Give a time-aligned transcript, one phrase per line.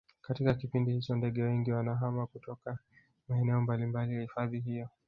[0.21, 2.77] katika kipindi hicho ndege wengi wanahama kutoka
[3.29, 4.89] maeneo mbalimbali ya hifadhi hiyo